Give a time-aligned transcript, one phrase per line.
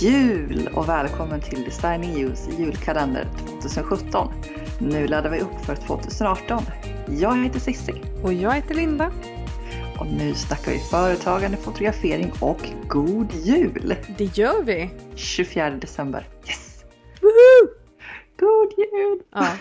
[0.00, 3.28] Jul och välkommen till Design EUs julkalender
[3.62, 4.32] 2017.
[4.80, 6.62] Nu laddar vi upp för 2018.
[7.18, 9.12] Jag heter Cissi Och jag heter Linda.
[10.00, 13.94] och nu snackar vi företagande, fotografering och god jul!
[14.18, 14.90] Det gör vi!
[15.14, 16.28] 24 december.
[16.46, 16.84] Yes!
[17.20, 17.68] Woohoo!
[18.38, 19.20] God jul!
[19.32, 19.46] Ja.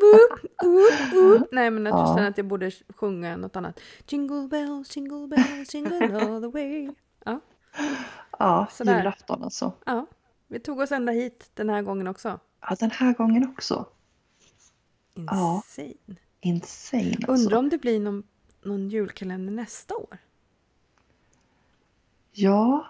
[0.00, 1.48] Woop, woop, woop.
[1.52, 2.14] Nej men att jag Ja.
[2.16, 3.80] känner att jag borde sjunga något annat.
[4.08, 6.90] Jingle bells, jingle bells, jingle all the way.
[7.24, 7.40] Ja,
[8.38, 8.98] Ja, Sådär.
[8.98, 9.72] julafton alltså.
[9.86, 10.06] ja.
[10.48, 12.40] Vi tog oss ända hit den här gången också.
[12.60, 13.86] Ja, den här gången också.
[15.14, 15.54] Ja.
[15.66, 15.94] Insane.
[16.40, 17.32] Insane alltså.
[17.32, 18.22] Undrar om det blir någon,
[18.62, 20.18] någon julkalender nästa år?
[22.32, 22.86] Ja,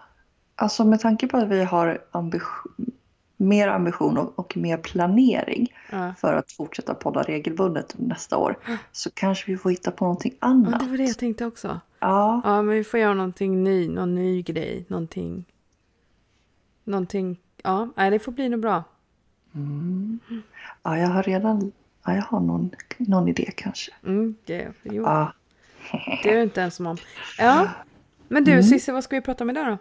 [0.56, 2.72] alltså med tanke på att vi har ambition,
[3.36, 6.14] mer ambition och, och mer planering Ja.
[6.18, 8.58] för att fortsätta podda regelbundet nästa år
[8.92, 10.80] så kanske vi får hitta på någonting ja, annat.
[10.80, 11.80] det var det jag tänkte också.
[12.00, 15.44] Ja, Ja, men vi får göra någonting ny, någon ny grej, någonting.
[16.84, 18.84] Någonting, ja, nej, det får bli något bra.
[20.82, 21.72] ja jag har redan
[22.04, 23.92] ja, jag har någon, någon idé kanske.
[24.06, 25.32] Mm, det, jo, Ja.
[26.22, 26.96] det är du inte ens om.
[27.38, 27.68] Ja,
[28.28, 29.78] men du Cissi, vad ska vi prata om idag då?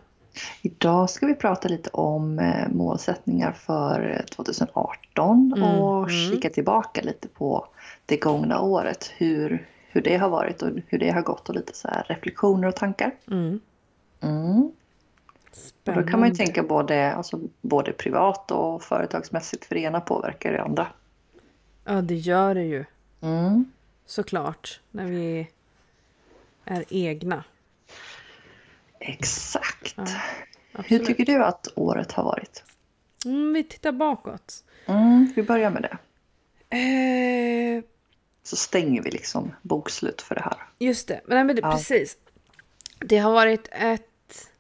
[0.62, 7.28] Idag ska vi prata lite om eh, målsättningar för eh, 2018 och kika tillbaka lite
[7.28, 7.68] på
[8.06, 9.12] det gångna året.
[9.18, 12.68] Hur, hur det har varit och hur det har gått och lite så här reflektioner
[12.68, 13.12] och tankar.
[13.32, 13.60] Mm.
[14.22, 14.72] Mm.
[15.86, 20.02] Och då kan man ju tänka både, alltså, både privat och företagsmässigt för det ena
[20.02, 20.88] påverkar det andra.
[21.86, 22.86] Ja, det gör det ju.
[23.22, 23.72] Mm.
[24.06, 24.80] Såklart.
[24.92, 25.48] När vi
[26.66, 27.44] är egna.
[29.00, 29.98] Exakt.
[29.98, 31.06] Hur Absolut.
[31.08, 32.64] tycker du att året har varit?
[33.26, 34.64] Mm, vi tittar bakåt.
[34.86, 35.98] Mm, vi börjar med det.
[36.78, 37.84] Eh,
[38.44, 40.58] Så stänger vi liksom bokslut för det här.
[40.80, 41.72] just det, men, nej, men det, Ja.
[41.72, 42.18] precis.
[43.00, 44.52] Det har varit ett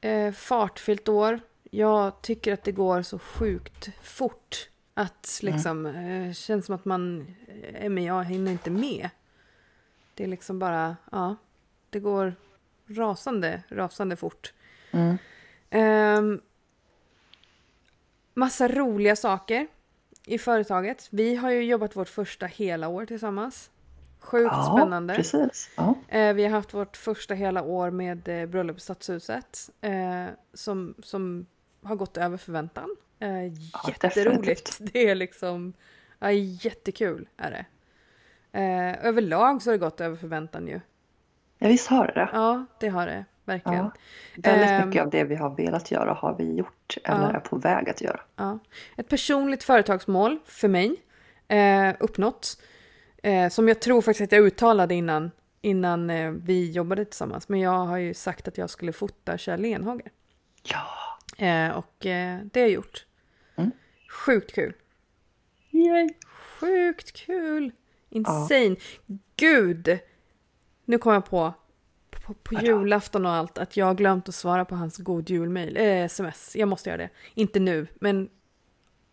[0.00, 1.40] eh, fartfyllt år.
[1.70, 4.68] Jag tycker att det går så sjukt fort.
[4.94, 7.34] Att liksom, eh, känns som att man,
[7.74, 9.10] eh, men jag hinner inte med.
[10.14, 11.36] Det är liksom bara, ja,
[11.90, 12.34] det går
[12.86, 14.52] rasande, rasande fort.
[14.90, 15.18] Mm.
[15.70, 16.40] Ehm,
[18.34, 19.66] massa roliga saker
[20.26, 21.08] i företaget.
[21.10, 23.70] Vi har ju jobbat vårt första hela år tillsammans.
[24.20, 25.14] Sjukt Ja, spännande.
[25.14, 25.70] precis.
[25.76, 25.94] Ja.
[26.08, 29.70] Eh, vi har haft vårt första hela år med eh, bröllop i Stadshuset.
[29.80, 31.46] Eh, som, som
[31.82, 32.96] har gått över förväntan.
[33.18, 33.46] Eh,
[33.88, 34.66] jätteroligt.
[34.78, 34.92] definitivt.
[34.92, 35.72] Det är liksom
[36.18, 37.66] ja, jättekul är det.
[38.58, 40.80] Eh, överlag så har det gått över förväntan ju.
[41.58, 42.28] ja, visst har det det.
[42.32, 43.78] Ja, det har det verkligen.
[43.84, 43.92] Ja.
[44.36, 44.88] Väldigt Ehm.
[44.88, 47.36] mycket av det vi har velat göra har vi gjort eller Ja.
[47.36, 48.20] är på väg att göra.
[48.36, 48.58] Ja.
[48.96, 50.96] Ett personligt företagsmål för mig
[51.48, 52.62] eh, uppnått.
[53.22, 57.48] Eh, som jag tror faktiskt att jag uttalade innan, innan eh, vi jobbade tillsammans.
[57.48, 60.10] Men jag har ju sagt att jag skulle fota Kjell Lenhager.
[60.62, 60.86] Ja.
[61.46, 63.06] Eh, och eh, det har jag gjort.
[63.56, 63.70] Mm.
[64.10, 64.74] Sjukt kul.
[65.70, 66.08] Yay.
[66.60, 67.72] Sjukt kul!
[68.10, 68.76] Insane.
[69.36, 69.98] Gud!
[70.84, 71.54] Nu kom jag på,
[72.26, 75.76] på, på julafton och allt, att jag har glömt att svara på hans god jul-mail.
[75.76, 76.56] Eh, sms.
[76.56, 77.10] Jag måste göra det.
[77.34, 78.28] Inte nu, men...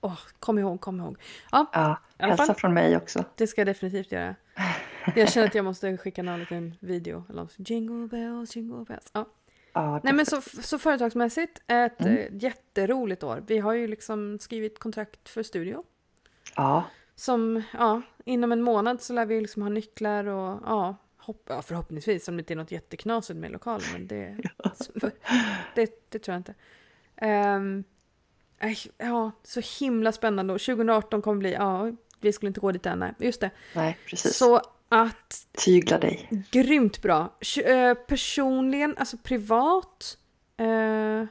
[0.03, 1.17] Åh, kom ihåg, kom ihåg.
[1.51, 3.23] Ja, Ja, hälsa från mig också.
[3.35, 4.35] det ska jag definitivt göra.
[5.15, 7.23] Jag känner att jag måste skicka någon liten video.
[7.29, 7.53] Eller något.
[7.57, 9.09] Jingle bells, jingle bells.
[9.13, 9.25] Ja.
[9.73, 12.17] Ja, Nej men så, så företagsmässigt, ett Mm.
[12.17, 13.43] eh, jätteroligt år.
[13.47, 15.83] Vi har ju liksom skrivit kontrakt för studio.
[16.55, 16.83] ja,
[17.15, 21.61] Som, ja, inom en månad så lär vi liksom ha nycklar och ja, hopp, ja
[21.61, 23.87] förhoppningsvis om det inte är något jätteknasigt med lokalen.
[23.93, 24.37] Men det,
[25.75, 26.53] det, det tror jag inte.
[28.61, 30.53] Nej, ja, så himla spännande.
[30.53, 33.13] Och 2018 kommer bli, ja, vi skulle inte gå dit än, nej.
[33.19, 33.51] Just det.
[33.75, 34.37] nej precis.
[34.37, 36.29] Så att Tygla dig.
[36.51, 37.37] Grymt bra.
[37.65, 40.17] Eh, personligen, alltså privat,
[40.57, 41.25] eh,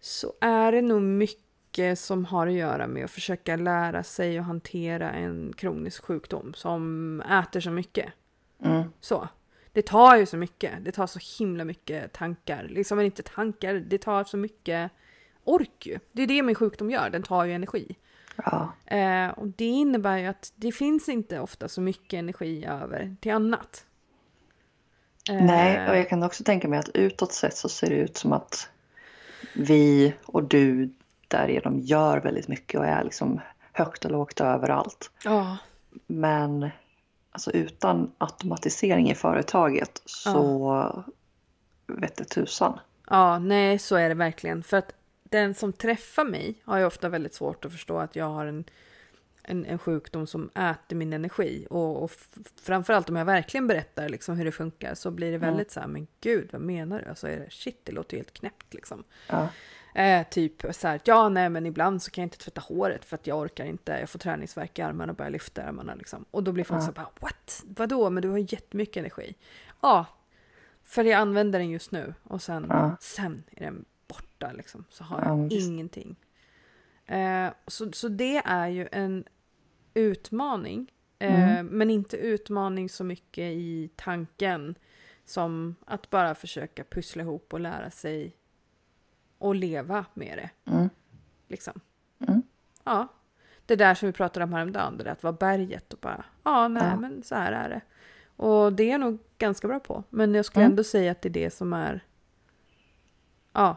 [0.00, 4.46] så är det nog mycket som har att göra med att försöka lära sig att
[4.46, 8.12] hantera en kronisk sjukdom som äter så mycket.
[8.62, 8.82] Mm.
[9.00, 9.28] Så.
[9.72, 10.84] Det tar ju så mycket.
[10.84, 12.66] Det tar så himla mycket tankar.
[12.68, 14.90] Liksom men inte tankar, det tar så mycket
[15.44, 15.98] ork ju.
[16.12, 17.96] Det är det min sjukdom gör, den tar ju energi.
[18.36, 23.16] Ja, Eh, och det innebär ju att det finns inte ofta så mycket energi över
[23.20, 23.84] till annat.
[25.30, 28.16] Eh, nej, och jag kan också tänka mig att utåt sett så ser det ut
[28.16, 28.68] som att
[29.54, 30.94] vi och du
[31.28, 33.40] därigenom gör väldigt mycket och är liksom
[33.72, 35.10] högt och lågt överallt.
[35.24, 35.56] Ja,
[36.06, 36.70] Men
[37.34, 41.04] alltså utan automatisering i företaget så
[41.86, 42.78] vet det tusan.
[43.10, 44.62] ja, nej så är det verkligen.
[44.62, 44.92] För att
[45.22, 48.64] den som träffar mig har ju ofta väldigt svårt att förstå att jag har en,
[49.42, 51.66] en, en sjukdom som äter min energi.
[51.70, 52.10] Och, och
[52.62, 55.86] framförallt om jag verkligen berättar liksom hur det funkar så blir det väldigt så här,
[55.86, 57.08] men gud vad menar du?
[57.08, 59.04] Alltså är det, shit det låter ju helt knäppt liksom.
[59.28, 59.48] Ja.
[59.96, 63.14] Eh, typ så här, ja nej men ibland så kan jag inte tvätta håret för
[63.14, 66.24] att jag orkar inte, jag får träningsvärk i armarna och börjar lyfta armarna liksom.
[66.30, 66.86] Och då blir folk Ja.
[66.86, 67.62] så här, bara, what?
[67.66, 68.10] Vadå?
[68.10, 69.34] Men du har jättemycket energi.
[69.82, 70.06] Ja,
[70.82, 72.96] för jag använder den just nu och sen, Ja.
[73.00, 74.84] sen är den borta liksom.
[74.90, 75.68] Så har Ja, jag visst.
[75.68, 76.16] ingenting.
[77.06, 79.24] Eh, så, så det är ju en
[79.94, 80.90] utmaning.
[81.18, 81.66] Eh, Mm.
[81.66, 84.74] Men inte utmaning så mycket i tanken
[85.24, 88.36] som att bara försöka pussla ihop och lära sig
[89.38, 90.70] och leva med det.
[90.72, 90.88] Mm.
[91.48, 91.80] Liksom.
[92.28, 92.42] Mm.
[92.84, 93.08] Ja.
[93.66, 96.68] Det där som vi pratade om häromdagen, det där att vara berget och bara, ja
[96.68, 96.96] nej Ja.
[96.96, 97.80] men så här är det.
[98.36, 100.04] Och det är jag nog ganska bra på.
[100.10, 100.72] Men jag skulle Mm.
[100.72, 102.04] ändå säga att det är det som är,
[103.52, 103.76] ja,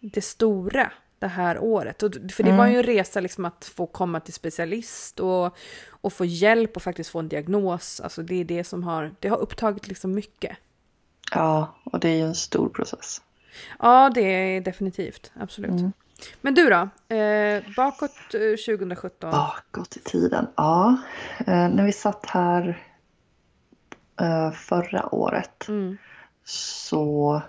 [0.00, 2.02] det stora det här året.
[2.02, 2.70] Och, för det var Mm.
[2.72, 5.56] ju en resa liksom att få komma till specialist och,
[5.88, 8.00] och få hjälp och faktiskt få en diagnos.
[8.00, 10.56] Alltså det är det som har, det har upptagit liksom mycket.
[11.34, 13.22] Ja, och det är ju en stor process.
[13.78, 14.20] Ja, det
[14.56, 15.32] är definitivt.
[15.40, 15.70] Absolut.
[15.70, 15.92] Mm.
[16.40, 17.14] Men du då?
[17.16, 19.30] Eh, bakåt eh, 2017?
[19.30, 20.96] Bakåt i tiden, ja.
[21.38, 22.82] Eh, när vi satt här
[24.20, 25.96] eh, förra året Mm.
[26.44, 27.42] så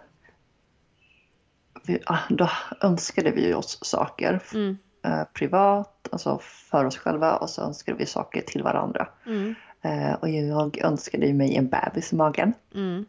[1.86, 2.50] vi, ah, då
[2.82, 4.78] önskade vi oss saker Mm.
[5.06, 9.08] eh, privat, alltså för oss själva och så önskade vi saker till varandra.
[9.26, 9.56] Mm.
[9.82, 13.06] Eh, och jag önskade mig en bebis i magen Mm.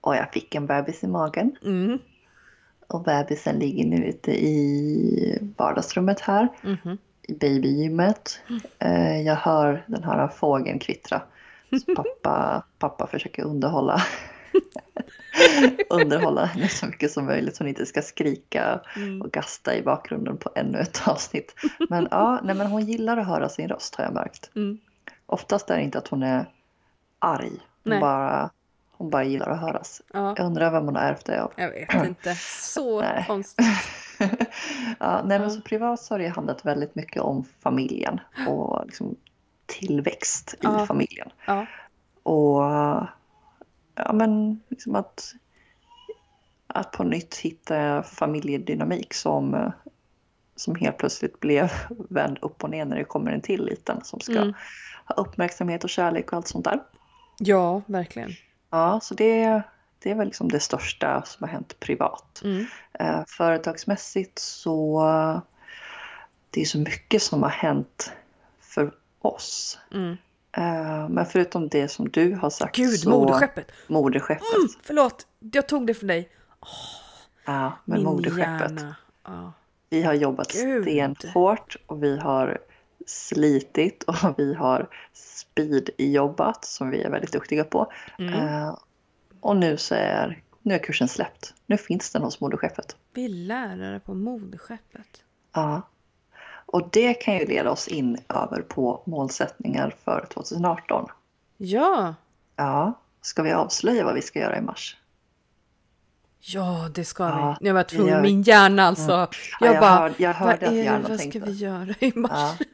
[0.00, 1.56] Och jag fick en bebis i magen.
[1.64, 1.98] Mm.
[2.86, 6.98] Och bebisen ligger nu ute i vardagsrummet här, Mhm.
[7.22, 8.40] i babygymmet.
[8.78, 11.22] Eh, jag hör den här fågeln kvittra.
[11.86, 14.02] Så pappa, pappa försöker underhålla,
[15.90, 19.22] underhålla henne så mycket som möjligt så hon inte ska skrika Mm.
[19.22, 21.54] och gasta i bakgrunden på ännu ett avsnitt.
[21.88, 24.50] Men ja, nej, men hon gillar att höra sin röst har jag märkt.
[24.56, 24.78] Mm.
[25.26, 26.46] Oftast är det inte att hon är
[27.18, 27.50] arg.
[27.50, 28.00] Hon, Nej.
[28.00, 28.50] bara,
[28.98, 30.02] hon bara gillar att höras.
[30.12, 31.52] Ja, Jag undrar vem hon har ärvt det av.
[31.56, 32.34] jag vet inte.
[32.74, 33.24] Så Nej.
[33.26, 33.66] konstigt.
[34.98, 39.16] ja, nej, men så privat så har det handlat väldigt mycket om familjen och liksom
[39.66, 41.28] tillväxt i familjen.
[42.22, 42.62] Och
[43.94, 45.34] ja, men liksom att,
[46.66, 49.72] att på nytt hitta familjedynamik som,
[50.56, 51.70] som helt plötsligt blev
[52.08, 54.54] vänd upp och ner när det kommer en till liten som ska Mm.
[55.04, 56.80] ha uppmärksamhet och kärlek och allt sånt där.
[57.38, 58.30] ja, verkligen.
[58.70, 59.62] Ja, så det,
[59.98, 62.40] det är väl liksom det största som har hänt privat.
[62.44, 62.66] Mm.
[62.92, 65.02] Eh, företagsmässigt så
[66.50, 68.12] det är så mycket som har hänt
[68.60, 69.78] för oss.
[69.92, 70.16] Mm.
[70.52, 73.10] Eh, men förutom det som du har sagt Gud, så...
[73.10, 73.72] moderskeppet!
[73.86, 74.54] Moderskeppet.
[74.56, 76.28] Mm, förlåt, jag tog det från dig.
[77.44, 78.84] Ja, men moderskeppet.
[79.24, 79.52] Ja.
[79.90, 80.82] Vi har jobbat Gud.
[80.82, 82.58] stenhårt och vi har
[83.06, 87.92] slitit och vi har speed-jobbat som vi är väldigt duktiga på.
[88.18, 88.34] Mm.
[88.34, 88.78] Eh,
[89.40, 91.54] och nu så är, nu är kursen släppt.
[91.66, 92.96] Nu finns den hos moderskeppet.
[93.12, 95.22] Vi är lärare på moderskeppet.
[95.52, 95.82] Ja.
[96.66, 101.08] Och det kan ju leda oss in över på målsättningar för 2018.
[101.56, 102.14] Ja,
[102.56, 102.92] Ja,
[103.22, 104.96] ska vi avslöja vad vi ska göra i mars?
[106.40, 107.66] ja det ska Ja, vi.
[107.66, 109.10] Jag var tvungen, gör- min hjärna alltså.
[109.12, 109.28] Ja,
[109.60, 112.30] Jag, jag bara, hör- jag vad, hörde att är, vad ska vi göra i mars?
[112.58, 112.64] Ja,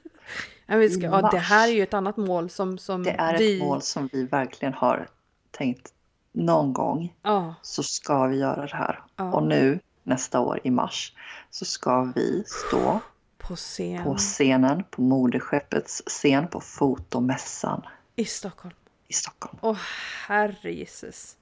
[0.67, 3.57] vi ska, ja, det här är ju ett annat mål som, som det är vi...
[3.57, 5.09] ett mål som vi verkligen har
[5.51, 5.93] tänkt
[6.33, 9.03] någon gång Ja, så ska vi göra det här.
[9.17, 9.33] Ja.
[9.33, 11.13] Och nu nästa år i mars
[11.51, 13.01] så ska vi stå
[13.39, 17.83] på scen på scenen på moderskeppets scen på fotomässan
[18.17, 18.75] i Stockholm.
[19.09, 19.59] i Stockholm.
[19.61, 19.79] Åh
[20.27, 21.37] herre Jesus.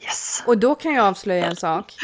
[0.00, 0.42] Yes!
[0.46, 1.94] Och då kan jag avslöja en sak.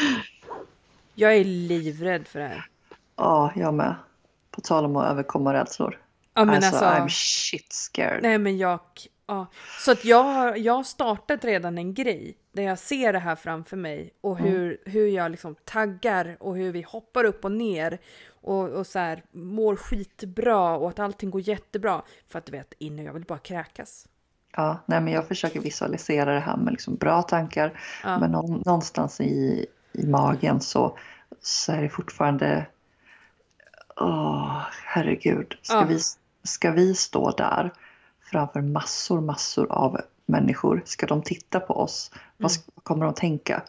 [1.15, 2.69] Jag är livrädd för det här.
[3.15, 3.95] Ja, jag med.
[4.51, 6.00] På tal om att överkomma rädslor.
[6.33, 8.23] Ja men alltså, alltså, I'm shit scared.
[8.23, 8.79] nej men jag,
[9.27, 9.45] ja.
[9.79, 13.35] Så att jag har, jag har startat redan en grej där jag ser det här
[13.35, 14.51] framför mig och Mm.
[14.51, 17.99] hur, hur jag liksom taggar och hur vi hoppar upp och ner
[18.41, 22.01] och, och så här mår skitbra och att allting går jättebra.
[22.27, 24.07] För att du vet, innan jag vill bara kräkas.
[24.55, 27.79] Ja, nej, men jag försöker visualisera det här med liksom bra tankar.
[28.03, 28.19] Ja.
[28.19, 30.97] Men nå- någonstans i, i magen så,
[31.41, 32.65] så är det fortfarande...
[33.95, 35.57] Åh, herregud.
[35.61, 35.85] Ska, Ja.
[35.85, 35.99] vi,
[36.43, 37.73] ska vi stå där
[38.31, 40.81] framför massor, massor av människor?
[40.85, 42.11] Ska de titta på oss?
[42.37, 43.55] Vad, ska, vad kommer de tänka?
[43.55, 43.61] Eh,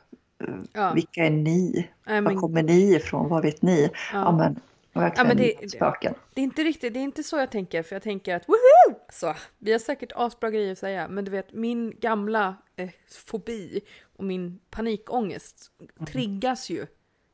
[0.48, 0.66] Mm.
[0.72, 0.92] Ja.
[0.92, 1.88] Vilka är ni?
[2.06, 3.28] Nej, Var men, kommer ni ifrån?
[3.28, 3.90] Vad vet ni?
[4.12, 4.60] Ja, men
[4.92, 6.14] verkligen Ja, men det- spöken.
[6.34, 8.98] Det är inte riktigt, det är inte så jag tänker, för jag tänker att woho!
[9.12, 12.88] Så, vi har säkert asbra grejer att säga, men du vet min gamla eh,
[13.26, 13.80] fobi
[14.16, 15.70] och min panikångest
[16.06, 16.86] triggas ju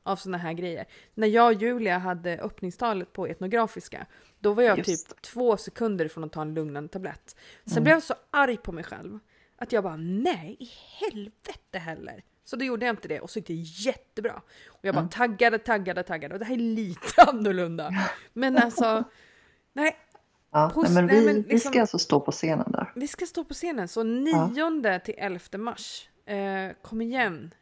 [0.03, 0.85] av såna här grejer.
[1.15, 4.07] När jag och Julia hade öppningstalet på etnografiska,
[4.41, 7.37] då var jag Just typ två sekunder från att ta en lugnande tablett.
[7.67, 9.19] Sen blev jag så arg på mig själv
[9.59, 13.39] att jag bara nej i helvete heller Så då gjorde jag inte det och så
[13.39, 14.43] gick det jättebra.
[14.69, 15.11] Och jag bara Mm.
[15.11, 16.35] taggade, taggade, taggade.
[16.35, 17.91] Och det här är lite annorlunda.
[18.33, 19.05] Men alltså,
[19.73, 19.97] nej.
[20.53, 22.93] Ja, nej, men nej, vi, men vi liksom- ska alltså stå på scenen där.
[22.95, 26.09] Vi ska stå på scenen, så 9 till 11 mars.
[26.27, 27.55] Eh, kom igen.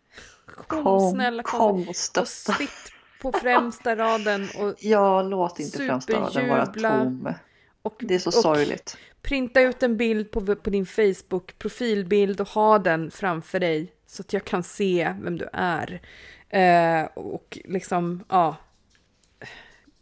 [0.47, 1.59] Kom, Kom, snälla kom.
[1.61, 2.93] kom och Och sitt
[3.23, 7.35] på främsta raden och, Ja, låt inte främsta raden vara tom.
[7.83, 8.97] och, Det är så och sorgligt.
[9.23, 14.23] printa ut en bild på, på din Facebook profilbild och ha den framför dig så
[14.23, 16.01] att jag kan se vem du är.
[16.49, 18.57] Eh, och liksom, ja.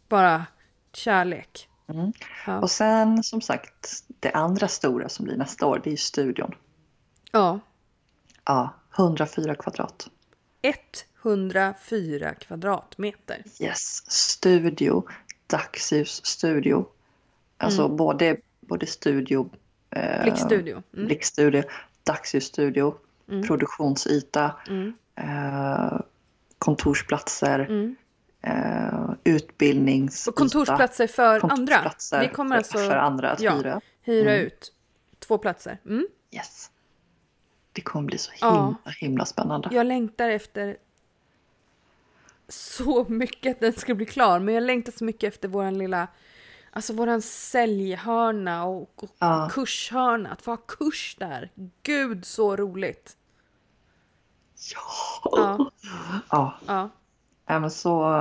[0.09, 0.45] Bara
[0.93, 1.69] kärlek.
[1.87, 2.11] Mm.
[2.47, 2.59] Ja.
[2.59, 6.55] Och sen som sagt, det andra stora som blir nästa år, det är ju studion.
[7.31, 7.59] ja.
[8.47, 10.09] Ja, 104 kvadrat.
[11.23, 13.43] 104 kvadratmeter.
[13.59, 15.03] Yes, studio,
[15.47, 16.85] dagsljusstudio.
[17.57, 17.97] Alltså Mm.
[17.97, 19.49] både, både studio,
[19.89, 20.83] eh, Blickstudio.
[20.93, 21.05] Mm.
[21.05, 21.63] blickstudio,
[22.03, 22.95] dagsljusstudio,
[23.29, 23.43] Mm.
[23.47, 24.93] produktionsyta, Mm.
[25.15, 25.99] eh,
[26.59, 27.59] kontorsplatser,
[28.41, 30.31] eh, utbildningsyta.
[30.31, 31.47] Och kontorsplatser för andra.
[31.49, 33.55] kontorsplatser Vi kommer för, alltså för andra att ja.
[33.55, 33.81] hyra.
[34.01, 34.45] hyra Mm.
[34.45, 34.71] ut
[35.19, 35.77] två platser.
[35.85, 36.07] Mm.
[36.31, 36.71] Yes.
[37.75, 38.53] Det kommer bli så Ja.
[38.65, 39.69] himla, himla spännande.
[39.71, 40.77] Jag längtar efter
[42.47, 44.39] så mycket att den ska bli klar.
[44.39, 46.07] Men jag längtar så mycket efter våran lilla,
[46.71, 49.49] alltså våran säljhörna och, och Ja.
[49.51, 50.29] kurshörna.
[50.31, 51.51] Att få ha kurs där.
[51.83, 53.17] Gud så roligt.
[54.73, 55.21] Ja.
[55.23, 55.71] Ja.
[56.29, 56.53] ja.
[56.67, 56.89] Ja,
[57.47, 58.11] Ja, men så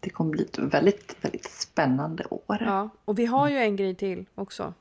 [0.00, 2.56] det kommer bli ett väldigt, väldigt spännande år.
[2.60, 2.88] ja.
[3.04, 4.74] Och vi har ju en grej till också.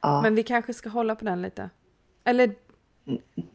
[0.00, 0.22] Ja.
[0.22, 1.70] Men vi kanske ska hålla på den lite.
[2.24, 2.54] Eller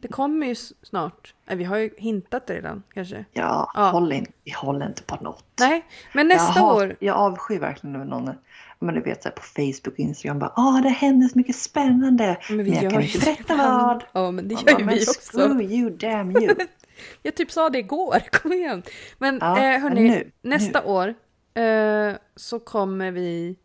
[0.00, 1.34] det kommer ju snart.
[1.44, 3.24] Nej, vi har ju hintat redan kanske.
[3.32, 3.90] ja, Ja.
[3.90, 5.44] Håll in, vi håller inte på något.
[5.60, 6.96] Nej, men nästa jag, år.
[7.00, 8.30] Jag avskyr verkligen när någon,
[8.78, 11.56] men du vet så här, på Facebook och Instagram bara ah det händer så mycket
[11.56, 12.38] spännande.
[12.48, 14.04] Men Men, jag kan inte berätta vad.
[14.12, 15.38] Ja, men det gör bara, ju vi också.
[15.38, 16.54] Screw you, damn you.
[17.22, 18.82] Jag typ sa det igår, kom igen.
[19.18, 21.14] Men Ja, eh, hörni, nu, nästa år
[21.54, 23.56] eh, så kommer vi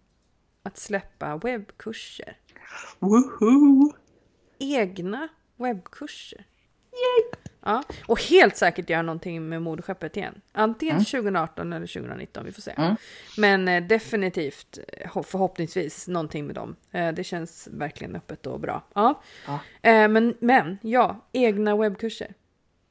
[0.63, 2.37] att släppa webbkurser.
[2.99, 3.93] Woohoo!
[4.59, 5.27] Egna
[5.59, 6.45] webbkurser.
[7.65, 10.41] Ja, och helt säkert göra någonting med moderskeppet igen.
[10.51, 12.71] Antingen 2018 eller 2019, vi får se.
[12.77, 12.95] Mm.
[13.37, 16.75] Men eh, definitivt, eh, förhoppningsvis, någonting med dem.
[16.91, 18.83] Eh, det känns verkligen öppet och bra.
[18.93, 19.21] Ja.
[19.47, 19.59] Ja.
[19.81, 22.33] Eh, men, men, ja, egna webbkurser.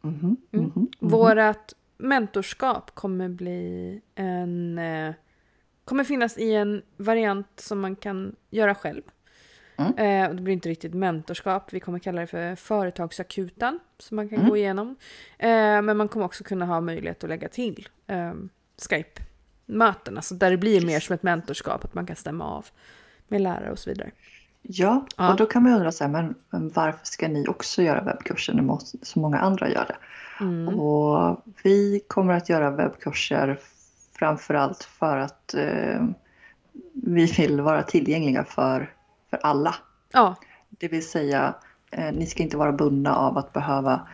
[0.01, 0.65] Mhm, Mm.
[0.75, 0.89] mhm.
[1.01, 4.79] Vårat mentorskap kommer bli en...
[4.79, 5.15] Eh,
[5.85, 9.03] kommer finnas i en variant som man kan göra själv.
[9.79, 9.97] Mm.
[10.25, 14.29] Eh, och det blir inte riktigt mentorskap, vi kommer kalla det för företagsakuten som man
[14.29, 14.49] kan Mm.
[14.51, 14.97] gå igenom.
[15.39, 15.49] Eh,
[15.83, 18.33] men man kommer också kunna ha möjlighet att lägga till eh,
[18.91, 22.67] Skype-möten, alltså där det blir mer som ett mentorskap, att man kan stämma av
[23.29, 24.11] med lärare och så vidare.
[24.63, 25.31] Ja, Ja.
[25.31, 28.55] och då kan man undra så här, men, men varför ska ni också göra webbkurser
[28.55, 29.97] när så många andra gör det?
[30.45, 30.69] Mm.
[30.81, 33.59] Och vi kommer att göra webbkurser
[34.19, 36.05] framförallt för att eh,
[36.93, 38.93] vi vill vara tillgängliga för,
[39.31, 39.75] för alla.
[40.13, 40.35] Ja,
[40.71, 41.55] Det vill säga,
[41.91, 44.09] eh, ni ska inte vara bundna av att behöva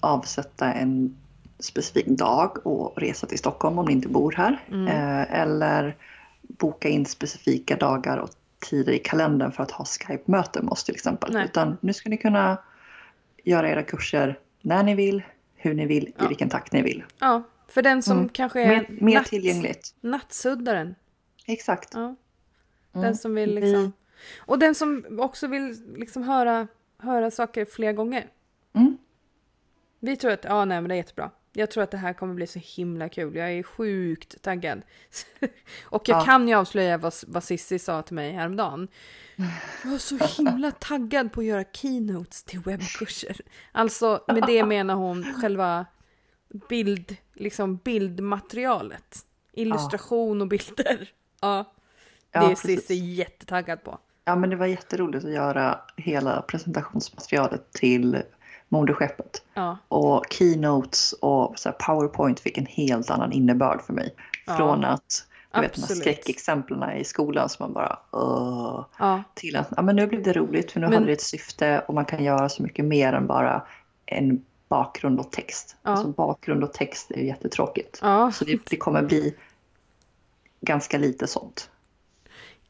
[0.00, 1.16] avsätta en
[1.58, 4.64] specifik dag och resa till Stockholm om ni inte bor här.
[4.68, 4.86] Mm.
[4.86, 5.96] Eh, eller
[6.40, 8.30] boka in specifika dagar och
[8.70, 11.32] tider i kalendern för att ha Skype-möten med oss till exempel.
[11.32, 11.44] Nej.
[11.44, 12.58] Utan nu ska ni kunna
[13.44, 15.22] göra era kurser när ni vill,
[15.56, 16.24] hur ni vill, Ja.
[16.24, 17.04] i vilken takt ni vill.
[17.18, 18.28] ja, för den som Mm.
[18.28, 19.94] kanske är Mer, mer natt, tillgängligt.
[20.00, 20.94] nattsuddaren.
[21.46, 21.90] Exakt.
[21.94, 22.00] Ja.
[22.00, 22.16] Mm.
[22.92, 23.92] Den som vill Vi- liksom...
[24.38, 26.68] Och den som också vill liksom höra,
[26.98, 28.30] höra saker flera gånger.
[28.72, 28.98] Mm.
[30.00, 31.30] Vi tror att, ja nej men det är jättebra.
[31.52, 33.36] Jag tror att det här kommer bli så himla kul.
[33.36, 34.82] Jag är sjukt taggad.
[35.84, 36.24] och jag Ja.
[36.24, 38.88] kan ju avslöja vad, vad Sissi sa till mig häromdagen.
[39.84, 43.36] Jag var så himla taggad på att göra keynotes till webbkurser.
[43.72, 45.86] Alltså med det menar hon själva
[46.68, 49.18] bild, liksom bildmaterialet.
[49.52, 51.12] Illustration och bilder.
[51.40, 51.74] Ja,
[52.30, 52.80] det Ja, är precis.
[52.80, 53.98] Cissi jättetaggad på.
[54.28, 58.22] Ja, men det var jätteroligt att göra hela presentationsmaterialet till
[58.68, 59.42] moderskeppet.
[59.54, 64.14] Ja, Och keynotes och så powerpoint fick en helt annan innebörd för mig.
[64.46, 69.22] Ja, Från att, du vet de här skräckexemplen i skolan som man bara Åh, ja,
[69.34, 71.84] till att ja, men nu blev det roligt för nu Men- hade det ett syfte
[71.88, 73.62] och man kan göra så mycket mer än bara
[74.06, 75.76] en bakgrund och text.
[75.82, 75.90] Ja.
[75.90, 77.98] Alltså bakgrund och text är ju jättetråkigt.
[78.02, 78.32] ja.
[78.32, 79.34] Så det, det kommer bli
[80.60, 81.70] ganska lite sånt.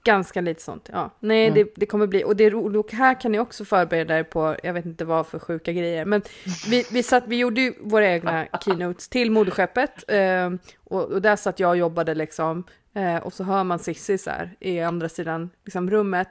[0.06, 1.10] Ganska lite sånt, ja.
[1.20, 1.54] Nej, Mm.
[1.54, 4.22] det, det kommer bli, och det är roligt, och här kan ni också förbereda er
[4.24, 6.22] på, jag vet inte vad för sjuka grejer, men
[6.68, 10.50] vi, vi, satt, vi gjorde ju våra egna keynotes till moderskeppet, eh,
[10.84, 14.30] och, och där satt jag och jobbade liksom, eh, och så hör man Cissi så
[14.30, 16.28] här i andra sidan liksom, rummet.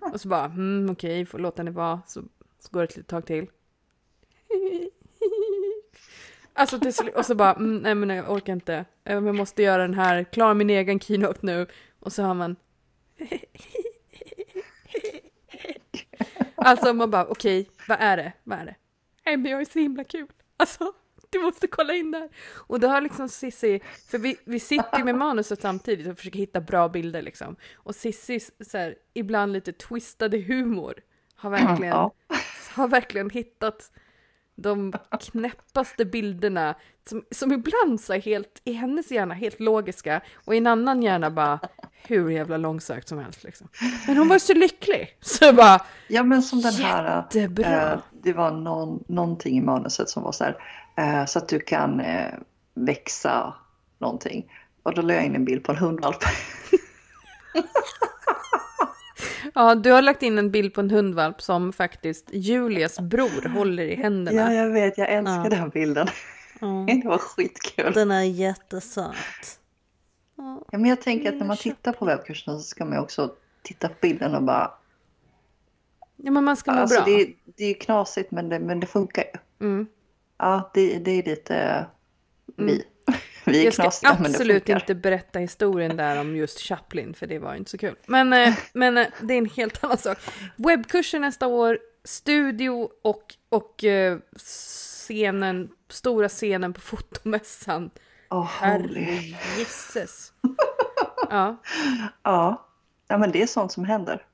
[0.12, 2.20] och så bara, mm, okej, får låta henne vara, så,
[2.60, 3.46] så går det ett litet tag till.
[6.54, 8.84] Alltså till slut, och så bara, mm, nej men jag orkar inte.
[9.04, 11.66] Jag måste göra den här, klara min egen keynote nu.
[12.00, 12.56] Och så har man...
[16.54, 18.32] Alltså man bara, okej, vad är det?
[18.44, 18.74] Vad är det?
[19.26, 20.26] Nej men jag är så himla kul.
[20.56, 20.92] Alltså,
[21.30, 22.28] du måste kolla in där.
[22.54, 23.80] Och då har liksom Sissi,
[24.10, 27.56] för vi, vi sitter ju med manuset samtidigt och försöker hitta bra bilder liksom.
[27.74, 30.94] Och Sissi, så här, ibland lite twistade humor,
[31.34, 32.10] har verkligen,
[32.74, 33.92] har verkligen hittat
[34.56, 36.74] de knäppaste bilderna
[37.08, 41.02] som, som ibland så är helt, i hennes hjärna helt logiska och i en annan
[41.02, 41.60] hjärna bara
[42.06, 43.68] hur jävla långsökt som helst liksom.
[44.06, 45.16] Men hon var så lycklig!
[45.20, 47.92] Så bara, Ja men som den här, Jättebra.
[47.92, 50.56] eh, det var någon, någonting i manuset som var så här,
[50.96, 52.34] eh, så att du kan eh,
[52.74, 53.54] växa
[53.98, 54.52] någonting.
[54.82, 56.18] Och då la jag in en bild på en hundvalp.
[59.54, 63.82] ja du har lagt in en bild på en hundvalp som faktiskt Julias bror håller
[63.82, 64.54] i händerna.
[64.54, 65.48] Ja jag vet, jag älskar Ja.
[65.50, 66.06] den bilden.
[66.60, 66.86] Ja.
[67.02, 67.92] Det var skitkul.
[67.92, 69.58] Den är jättesöt.
[70.36, 73.88] Ja, men jag tänker att när man tittar på webbkursen så ska man också titta
[73.88, 74.72] på bilden och bara,
[76.16, 77.04] Ja men man ska må alltså bra.
[77.04, 79.66] det, är- det är knasigt men det, men det funkar ju.
[79.66, 79.86] Mm.
[80.38, 81.86] Ja, det, det är lite
[82.56, 82.84] vi.
[83.44, 87.54] Vi är Jag ska absolut inte berätta historien där om just Chaplin, för det var
[87.54, 87.96] inte så kul.
[88.06, 90.18] Men, eh, men eh, det är en helt annan sak.
[90.56, 97.90] Webbkurser nästa år, studio och, och eh, scenen, stora scenen på fotomässan.
[98.30, 99.00] Åh, holy.
[99.04, 100.32] Herregisses.
[101.30, 101.56] Ja,
[102.22, 102.68] Ja.
[103.08, 104.24] ja, men det är sånt som händer.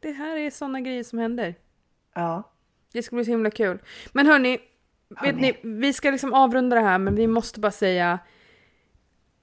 [0.00, 1.54] det här är sådana grejer som händer.
[2.14, 2.52] Ja.
[2.92, 3.78] Det ska bli så himla kul.
[4.12, 4.50] Men hörni,
[5.08, 5.40] vet Hörni.
[5.40, 8.18] ni, vi ska liksom avrunda det här, men vi måste bara säga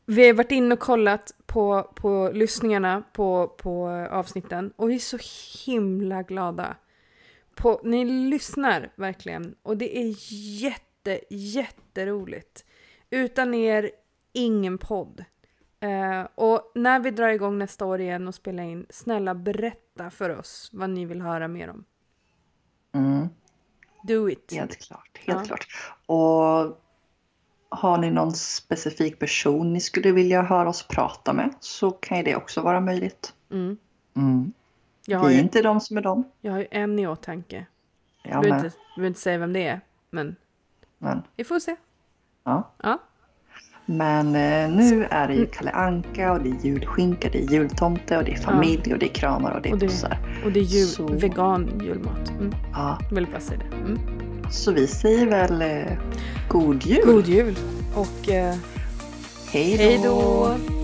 [0.10, 5.00] vi har varit inne och kollat på, på lyssningarna på, på avsnitten och vi är
[5.00, 5.17] så
[5.65, 6.76] himla glada.
[7.56, 10.15] På, ni lyssnar verkligen och det är
[10.62, 12.65] jätte, jätteroligt.
[13.10, 13.91] Utan er,
[14.34, 15.26] ingen podd.
[15.80, 20.30] Eh, och när vi drar igång nästa år igen och spelar in, snälla berätta för
[20.39, 21.86] oss vad ni vill höra mer om.
[22.93, 23.28] Mm.
[24.04, 24.54] Do it.
[24.54, 25.45] Helt klart, helt Ja.
[25.45, 25.67] klart.
[26.06, 26.82] Och
[27.69, 32.23] har ni någon specifik person ni skulle vilja höra oss prata med så kan ju
[32.23, 33.34] det också vara möjligt.
[33.51, 33.77] Mm.
[34.15, 34.53] Mm.
[35.05, 36.23] Jag, har Vi är ju, inte de som är de.
[36.41, 37.65] jag har ju en i åtanke.
[38.23, 38.58] Jag Jag med.
[38.65, 40.36] inte, behöver inte säga vem det är, men
[40.97, 41.75] Men, vi får se.
[42.43, 42.71] ja.
[42.84, 42.97] Ja.
[43.86, 48.17] Men eh, nu är det ju Kalle Anka och det är julskinka, det är jultomte
[48.17, 50.41] och det är familj och det är kramar och det är Och det- pussar.
[50.45, 52.29] Och det är jul, Så- vegan julmat.
[52.29, 52.51] Mm.
[52.73, 53.75] Ja, vill bara säga det.
[53.75, 53.97] Mm.
[54.51, 55.97] Så vi säger väl eh,
[56.47, 57.05] god jul.
[57.05, 57.55] God jul
[57.95, 58.55] och eh,
[59.51, 60.79] Hej hej då!